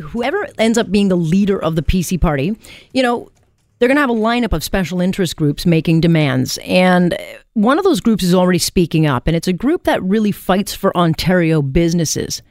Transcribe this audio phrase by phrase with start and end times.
[0.00, 2.56] whoever ends up being the leader of the PC party,
[2.92, 3.30] you know,
[3.78, 6.58] they're going to have a lineup of special interest groups making demands.
[6.64, 7.16] And
[7.54, 10.74] one of those groups is already speaking up, and it's a group that really fights
[10.74, 12.42] for Ontario businesses.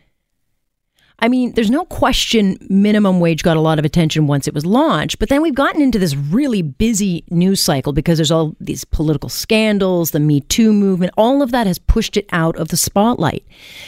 [1.23, 4.65] I mean, there's no question minimum wage got a lot of attention once it was
[4.65, 8.83] launched, but then we've gotten into this really busy news cycle because there's all these
[8.83, 12.75] political scandals, the Me Too movement, all of that has pushed it out of the
[12.75, 13.45] spotlight.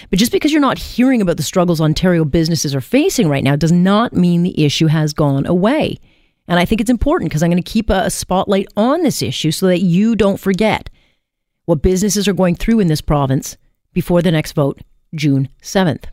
[0.10, 3.58] But just because you're not hearing about the struggles Ontario businesses are facing right now
[3.58, 6.00] does not mean the issue has gone away.
[6.48, 9.52] And I think it's important because I'm going to keep a, spotlight on this issue
[9.52, 10.90] so that you don't forget
[11.66, 13.58] what businesses are going through in this province
[13.92, 14.80] before the next vote,
[15.14, 16.06] June 7th.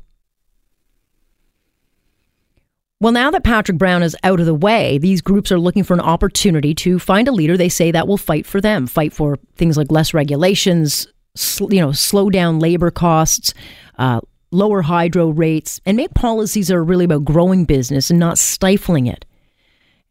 [3.02, 5.92] Well, now that Patrick Brown is out of the way, these groups are looking for
[5.92, 9.40] an opportunity to find a leader they say that will fight for them, fight for
[9.56, 13.54] things like less regulations, sl- you know, slow down labor costs,
[13.98, 14.20] uh,
[14.52, 19.08] lower hydro rates, and make policies that are really about growing business and not stifling
[19.08, 19.24] it.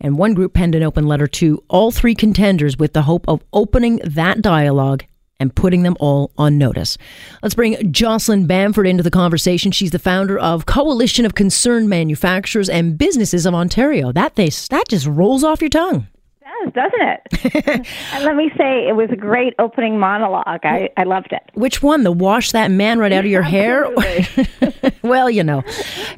[0.02, 3.42] And one group penned an open letter to all three contenders with the hope of
[3.54, 5.06] opening that dialogue
[5.42, 6.98] and putting them all on notice.
[7.42, 9.72] Let's bring Jocelyn Bamford into the conversation.
[9.72, 14.12] She's the founder of Coalition of Concerned Manufacturers and Businesses of Ontario.
[14.12, 16.08] That they, that just rolls off your tongue.
[16.42, 17.88] It does, doesn't it?
[18.14, 20.60] and let me say, it was a great opening monologue.
[20.64, 21.42] I, I loved it.
[21.56, 22.04] Which one?
[22.04, 23.90] The wash that man right out of your hair?
[25.02, 25.64] well, you know,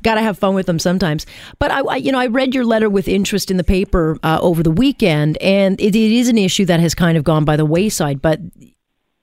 [0.01, 1.25] got to have fun with them sometimes.
[1.59, 4.39] But I, I, you know, I read your letter with interest in the paper uh,
[4.41, 7.55] over the weekend, and it, it is an issue that has kind of gone by
[7.55, 8.21] the wayside.
[8.21, 8.39] But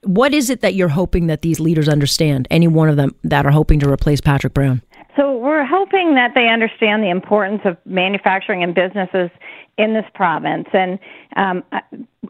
[0.02, 2.48] what is it that you're hoping that these leaders understand?
[2.50, 4.82] Any one of them that are hoping to replace Patrick Brown?
[5.16, 9.30] So we're hoping that they understand the importance of manufacturing and businesses
[9.76, 10.68] in this province.
[10.72, 10.98] And
[11.36, 11.64] um,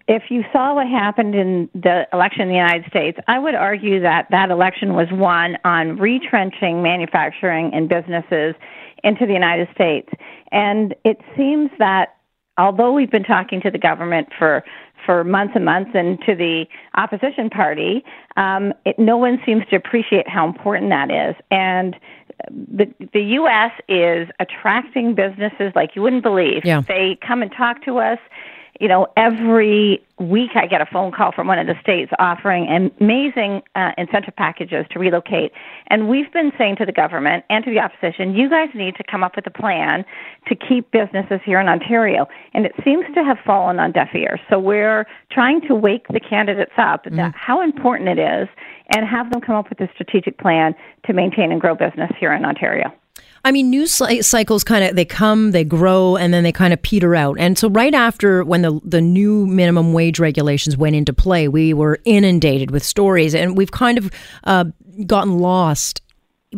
[0.08, 4.00] if you saw what happened in the election in the United States, I would argue
[4.00, 8.54] that that election was won on retrenching manufacturing and businesses
[9.04, 10.08] into the United States.
[10.52, 12.16] And it seems that
[12.58, 14.64] although we've been talking to the government for
[15.04, 18.04] for months and months and to the opposition party,
[18.36, 21.34] um, it, no one seems to appreciate how important that is.
[21.50, 21.96] And
[22.50, 23.72] the the U.S.
[23.88, 26.64] is attracting businesses like you wouldn't believe.
[26.64, 26.82] Yeah.
[26.86, 28.18] They come and talk to us
[28.80, 32.66] you know, every week I get a phone call from one of the states offering
[32.98, 35.52] amazing uh, incentive packages to relocate.
[35.88, 39.04] And we've been saying to the government and to the opposition, you guys need to
[39.04, 40.04] come up with a plan
[40.46, 42.26] to keep businesses here in Ontario.
[42.54, 44.40] And it seems to have fallen on deaf ears.
[44.48, 47.16] So we're trying to wake the candidates up mm.
[47.16, 48.48] that how important it is
[48.96, 50.74] and have them come up with a strategic plan
[51.04, 52.90] to maintain and grow business here in Ontario.
[53.44, 53.94] I mean, news
[54.26, 57.38] cycles kind of they come, they grow, and then they kind of peter out.
[57.38, 61.72] And so, right after when the the new minimum wage regulations went into play, we
[61.72, 64.10] were inundated with stories, and we've kind of
[64.44, 64.64] uh,
[65.06, 66.02] gotten lost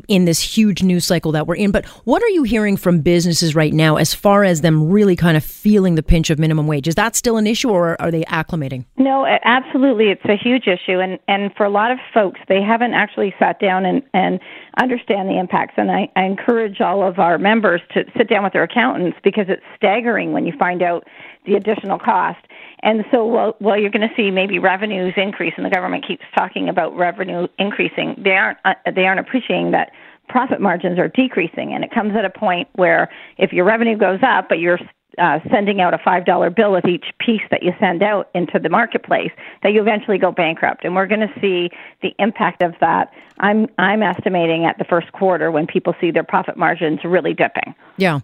[0.08, 1.70] in this huge news cycle that we're in.
[1.70, 5.36] But what are you hearing from businesses right now as far as them really kind
[5.36, 6.88] of feeling the pinch of minimum wage?
[6.88, 8.86] Is that still an issue or are they acclimating?
[8.96, 10.06] No, absolutely.
[10.08, 10.98] It's a huge issue.
[10.98, 14.40] And, and for a lot of folks, they haven't actually sat down and, and
[14.78, 15.74] understand the impacts.
[15.76, 19.46] And I, I encourage all of our members to sit down with their accountants because
[19.48, 21.06] it's staggering when you find out
[21.44, 22.40] the additional cost.
[22.82, 26.24] And so, while, while you're going to see maybe revenues increase, and the government keeps
[26.36, 29.92] talking about revenue increasing, they aren't uh, they aren't appreciating that
[30.28, 34.20] profit margins are decreasing, and it comes at a point where if your revenue goes
[34.22, 34.80] up, but you're
[35.18, 38.58] uh, sending out a five dollar bill with each piece that you send out into
[38.58, 39.30] the marketplace,
[39.62, 41.70] that you eventually go bankrupt, and we're going to see
[42.02, 43.12] the impact of that.
[43.38, 47.74] I'm I'm estimating at the first quarter when people see their profit margins really dipping.
[47.96, 48.20] Yeah.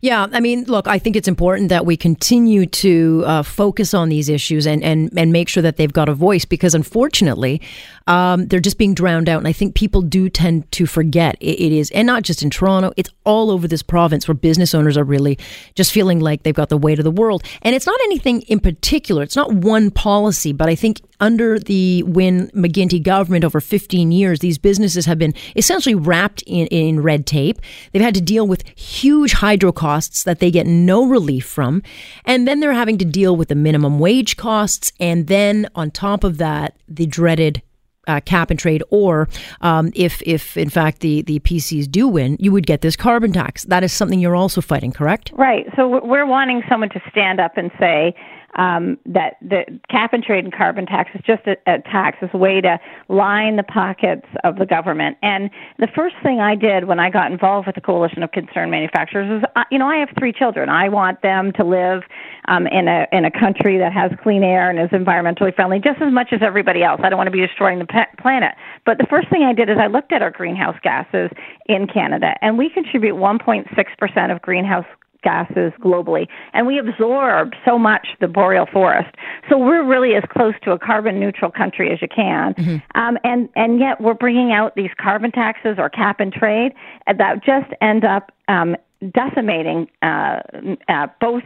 [0.00, 4.10] Yeah, I mean, look, I think it's important that we continue to uh, focus on
[4.10, 7.62] these issues and, and, and make sure that they've got a voice because unfortunately,
[8.06, 9.38] um, they're just being drowned out.
[9.38, 12.50] And I think people do tend to forget it, it is, and not just in
[12.50, 15.38] Toronto, it's all over this province where business owners are really
[15.74, 17.42] just feeling like they've got the weight of the world.
[17.62, 22.02] And it's not anything in particular, it's not one policy, but I think under the
[22.02, 27.26] Wynne McGuinty government over 15 years, these businesses have been essentially wrapped in, in red
[27.26, 27.60] tape.
[27.92, 31.80] They've had to deal with huge hydro costs that they get no relief from.
[32.24, 34.92] And then they're having to deal with the minimum wage costs.
[34.98, 37.62] And then on top of that, the dreaded
[38.08, 39.28] uh, cap and trade, or
[39.60, 43.32] um, if if in fact the the PCs do win, you would get this carbon
[43.32, 43.64] tax.
[43.64, 45.32] That is something you're also fighting, correct?
[45.34, 45.64] Right.
[45.76, 48.14] So we're wanting someone to stand up and say,
[48.56, 52.30] um, that the cap and trade and carbon tax is just a, a tax, is
[52.32, 52.78] a way to
[53.08, 55.16] line the pockets of the government.
[55.22, 58.70] And the first thing I did when I got involved with the Coalition of Concerned
[58.70, 60.68] Manufacturers is, you know, I have three children.
[60.68, 62.02] I want them to live
[62.48, 66.00] um, in a in a country that has clean air and is environmentally friendly just
[66.00, 67.00] as much as everybody else.
[67.02, 68.54] I don't want to be destroying the planet.
[68.84, 71.30] But the first thing I did is I looked at our greenhouse gases
[71.66, 74.86] in Canada, and we contribute 1.6% of greenhouse
[75.24, 79.14] gases globally, and we absorb so much the boreal forest.
[79.48, 83.00] So we're really as close to a carbon neutral country as you can, mm-hmm.
[83.00, 86.72] um, and and yet we're bringing out these carbon taxes or cap and trade
[87.06, 88.76] that just end up um,
[89.12, 90.40] decimating uh,
[90.88, 91.42] uh, both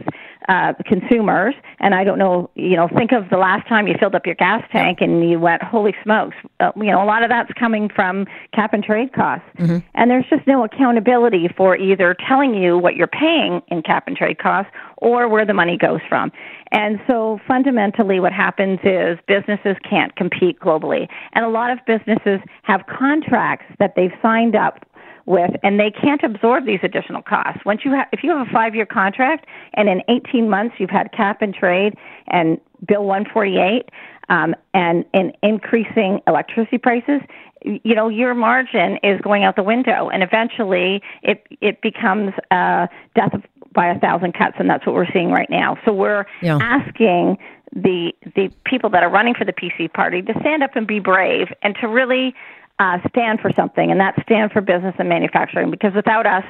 [0.47, 1.55] uh, consumers.
[1.79, 4.35] And I don't know, you know, think of the last time you filled up your
[4.35, 6.35] gas tank and you went, holy smokes.
[6.59, 9.45] Uh, you know, a lot of that's coming from cap and trade costs.
[9.57, 9.77] Mm-hmm.
[9.95, 14.15] And there's just no accountability for either telling you what you're paying in cap and
[14.15, 16.31] trade costs or where the money goes from.
[16.71, 21.07] And so fundamentally, what happens is businesses can't compete globally.
[21.33, 24.85] And a lot of businesses have contracts that they've signed up
[25.29, 27.63] with, and they can't absorb these additional costs.
[27.63, 29.45] Once you have, if you have a five-year contract,
[29.75, 31.95] and in 18 months you've had cap and trade
[32.27, 33.89] and Bill 148,
[34.29, 37.21] um, and and increasing electricity prices,
[37.63, 42.87] you know your margin is going out the window, and eventually it it becomes uh,
[43.15, 43.39] death
[43.71, 45.77] by a thousand cuts, and that's what we're seeing right now.
[45.85, 46.57] So we're yeah.
[46.59, 47.37] asking
[47.71, 50.99] the the people that are running for the PC party to stand up and be
[50.99, 52.33] brave and to really
[52.79, 55.69] uh, stand for something, and that's stand for business and manufacturing.
[55.69, 56.43] Because without us,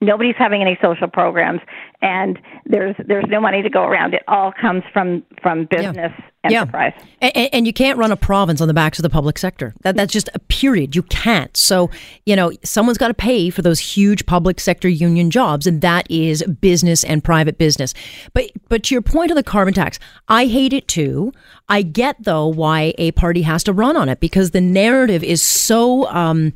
[0.00, 1.60] nobody's having any social programs,
[2.06, 4.14] and there's there's no money to go around.
[4.14, 6.12] It all comes from from business.
[6.16, 6.92] Yeah enterprise.
[7.20, 7.30] Yeah.
[7.34, 9.74] And, and, you can't run a province on the backs of the public sector.
[9.82, 10.94] That, that's just a period.
[10.94, 11.56] You can't.
[11.56, 11.90] So,
[12.24, 16.10] you know, someone's got to pay for those huge public sector union jobs, and that
[16.10, 17.94] is business and private business.
[18.32, 19.98] But but to your point of the carbon tax,
[20.28, 21.32] I hate it too.
[21.68, 25.42] I get though why a party has to run on it because the narrative is
[25.42, 26.08] so.
[26.08, 26.52] Um,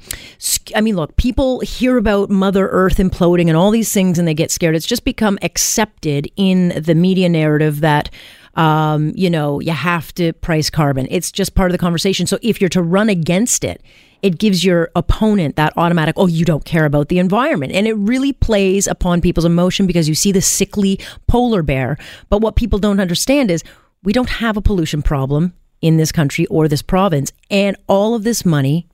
[0.74, 4.34] I mean, look, people hear about Mother Earth imploding and all these things, and they
[4.34, 4.76] get scared.
[4.76, 8.10] It's just become accepted in the media narrative that
[8.56, 11.06] um, you know, you have to price carbon.
[11.08, 12.26] It's just part of the conversation.
[12.26, 13.82] So if you're to run against it,
[14.22, 17.72] it gives your opponent that automatic, oh, you don't care about the environment.
[17.72, 21.96] And it really plays upon people's emotion because you see the sickly polar bear.
[22.28, 23.62] But what people don't understand is
[24.02, 27.32] we don't have a pollution problem in this country or this province.
[27.50, 28.86] And all of this money,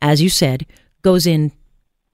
[0.00, 0.66] as you said,
[1.02, 1.52] goes in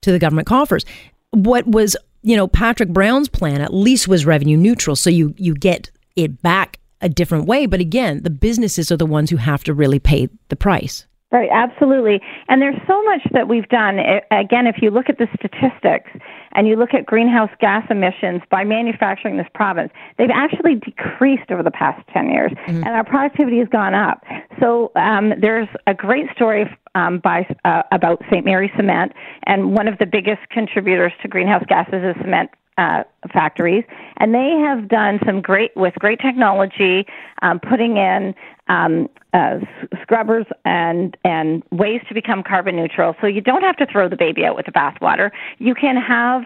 [0.03, 0.85] to the government coffers.
[1.31, 4.97] What was, you know, Patrick Brown's plan at least was revenue neutral.
[4.97, 7.67] So you you get it back a different way.
[7.67, 11.07] But again, the businesses are the ones who have to really pay the price.
[11.31, 12.23] Right, absolutely.
[12.49, 13.99] And there's so much that we've done.
[14.31, 16.11] Again, if you look at the statistics
[16.53, 21.63] and you look at greenhouse gas emissions by manufacturing this province, they've actually decreased over
[21.63, 22.77] the past 10 years, mm-hmm.
[22.77, 24.25] and our productivity has gone up.
[24.59, 26.65] So um, there's a great story
[26.95, 28.47] um, by uh, about St.
[28.47, 29.13] Mary Cement,
[29.45, 33.03] and one of the biggest contributors to greenhouse gases is cement uh,
[33.33, 33.85] factories,
[34.17, 37.07] and they have done some great with great technology,
[37.43, 38.35] um, putting in
[38.69, 39.59] um, uh,
[40.01, 43.15] scrubbers and and ways to become carbon neutral.
[43.21, 45.31] So you don't have to throw the baby out with the bathwater.
[45.59, 46.45] You can have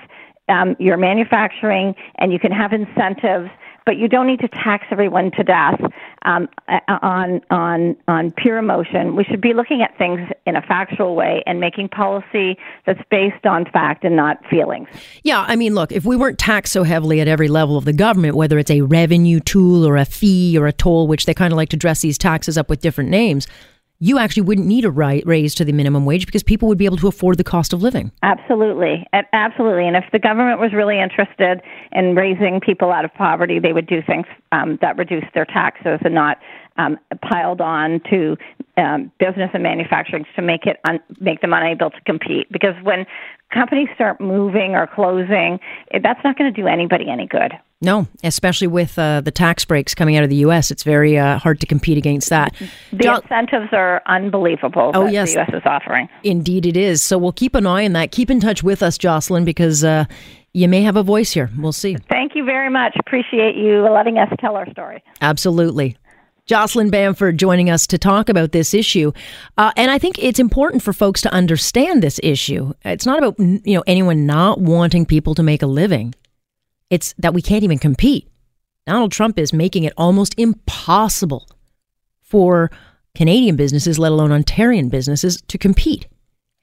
[0.48, 3.50] um, your manufacturing, and you can have incentives
[3.84, 5.80] but you don't need to tax everyone to death
[6.24, 6.48] um,
[6.88, 9.16] on on on pure emotion.
[9.16, 13.46] We should be looking at things in a factual way and making policy that's based
[13.46, 14.88] on fact and not feelings.
[15.22, 17.92] Yeah, I mean, look, if we weren't taxed so heavily at every level of the
[17.92, 21.52] government, whether it's a revenue tool or a fee or a toll, which they kind
[21.52, 23.46] of like to dress these taxes up with different names,
[24.02, 26.96] you actually wouldn't need a raise to the minimum wage because people would be able
[26.96, 28.10] to afford the cost of living.
[28.24, 29.06] Absolutely.
[29.32, 29.86] Absolutely.
[29.86, 31.62] And if the government was really interested
[31.92, 36.00] in raising people out of poverty, they would do things um, that reduce their taxes
[36.04, 36.38] and not
[36.76, 36.98] um,
[37.28, 38.36] piled on to
[38.76, 42.50] um, business and manufacturing to make it un- make them unable to compete.
[42.50, 43.06] Because when
[43.52, 45.58] companies start moving or closing,
[46.02, 47.52] that's not going to do anybody any good.
[47.82, 51.38] No, especially with uh, the tax breaks coming out of the U.S., it's very uh,
[51.38, 52.54] hard to compete against that.
[52.92, 54.92] The incentives are unbelievable.
[54.94, 55.50] Oh yes, the U.S.
[55.52, 56.08] is offering.
[56.22, 57.02] Indeed, it is.
[57.02, 58.12] So we'll keep an eye on that.
[58.12, 60.04] Keep in touch with us, Jocelyn, because uh,
[60.52, 61.50] you may have a voice here.
[61.58, 61.96] We'll see.
[62.08, 62.94] Thank you very much.
[63.00, 65.02] Appreciate you letting us tell our story.
[65.20, 65.96] Absolutely.
[66.46, 69.12] Jocelyn Bamford joining us to talk about this issue.
[69.56, 72.72] Uh, and I think it's important for folks to understand this issue.
[72.84, 76.14] It's not about you know anyone not wanting people to make a living.
[76.90, 78.28] It's that we can't even compete.
[78.86, 81.48] Donald Trump is making it almost impossible
[82.20, 82.70] for
[83.14, 86.06] Canadian businesses, let alone Ontarian businesses, to compete.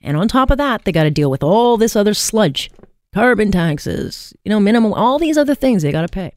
[0.01, 2.69] And on top of that, they got to deal with all this other sludge
[3.13, 6.33] carbon taxes, you know, minimum, all these other things they got to pay.